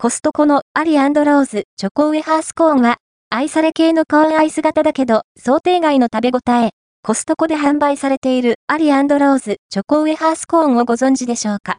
[0.00, 2.98] コストコのアリローズチョコウェハースコーンは、
[3.30, 6.70] 愛され系のコーンアイス型だけど、想定外の食べ応え。
[7.02, 11.78] コストコで販売されているアリローズチョコウェハースコーンをご存知でしょうか？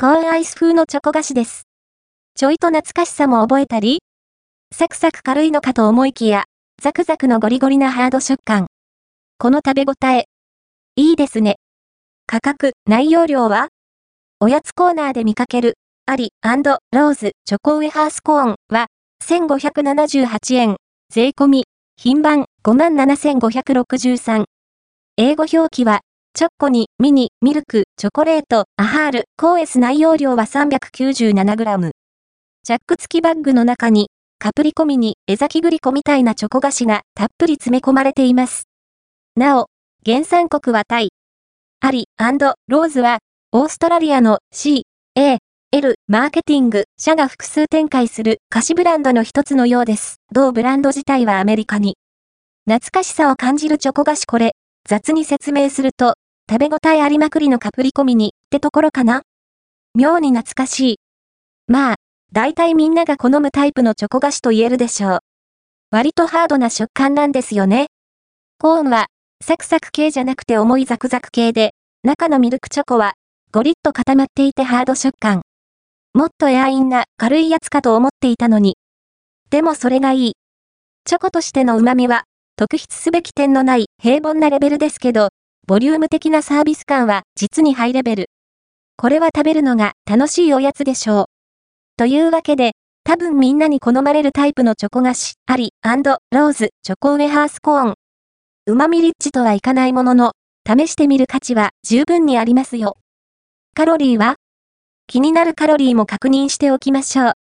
[0.00, 1.68] コーンアイス風のチョコ菓子です。
[2.34, 4.00] ちょいと懐かしさも覚えたり
[4.74, 6.46] サクサク軽いのかと思いきや、
[6.82, 8.66] ザクザクのゴリゴリなハード食感。
[9.38, 10.24] この食べ応え。
[10.96, 11.58] いいですね。
[12.26, 13.68] 価格、内容量は
[14.40, 15.74] おやつコーナーで見かける
[16.08, 18.86] アリローズチョコウェハースコーンは、
[19.24, 20.76] 1578円、
[21.12, 21.64] 税込み、
[21.96, 24.44] 品番57,563。
[25.16, 26.02] 英語表記は、
[26.32, 31.90] チョッコにミニ、ミルク、チョコレート、アハール、コーエス内容量は 397g。
[32.62, 38.68] チャック付きバッグの中に、カプリコミに江崎グリコみたいなチョコ菓子がたっぷり詰め込まれています。
[39.34, 39.66] なお、
[40.04, 41.08] 原産国はタイ。
[41.80, 42.06] アリ
[42.68, 43.18] ローズは、
[43.50, 44.84] オーストラリアの C、
[45.16, 45.38] A、
[45.78, 50.22] L マーケティング社が複数展開する菓子ブランドの一つのようです。
[50.32, 51.98] 同ブランド自体はアメリカに。
[52.64, 54.52] 懐かしさを感じるチョコ菓子これ、
[54.88, 56.14] 雑に説明すると、
[56.50, 59.20] 食べ応えありまくりのカプリコミに、ってところかな
[59.94, 60.98] 妙に懐かしい。
[61.66, 61.94] まあ、
[62.32, 65.18] 大体みんなが好むタイプのチョコ菓子と言えるでしょう。
[65.90, 67.88] 割とハードな食感なんですよね。
[68.58, 69.08] コーンは、
[69.44, 73.12] サクサク系じゃなくて重いザクザク系で、中のミルクチョコは、
[73.52, 75.42] ゴリッと固まっていてハード食感。
[76.16, 78.78] もっとエアインな軽いやつかと思っていたのに。
[79.50, 80.32] でもそれがいい。
[81.04, 82.24] チョコとしての旨味は、
[82.56, 85.28] 特筆すべき点のない平凡なレベルですけど、
[85.66, 88.30] ボリューム的なサービス感は実にハイレベル。
[88.96, 91.26] これは食べるのが楽しいおやつでしょう。
[91.98, 92.72] というわけで、
[93.04, 97.94] 多分みんなに好まれるタイプのチョコ菓子、アリローズ、チョコウェハースコーン。
[98.64, 100.32] 旨味リッチとはいかないものの、
[100.66, 102.96] 試してみる価値は十分にありますよ。
[103.74, 104.36] カロリーは
[105.08, 107.32] 気になるカロリーも確認しておきましょう。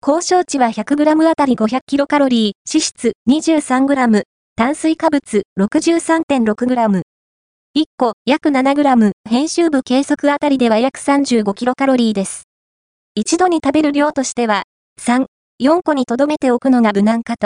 [0.00, 4.22] 高昇値は 100g あたり 500kcal、脂質 23g、
[4.54, 7.02] 炭水化物 63.6g。
[7.76, 12.44] 1個約 7g、編集部計測あたりでは約 35kcal です。
[13.16, 14.62] 一度に食べる量としては、
[15.00, 15.26] 3、
[15.60, 17.40] 4個に留めておくのが無難かと。